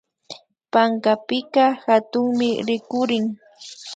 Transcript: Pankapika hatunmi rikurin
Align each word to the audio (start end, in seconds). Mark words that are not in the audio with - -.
Pankapika 0.73 1.65
hatunmi 1.85 2.49
rikurin 2.67 3.23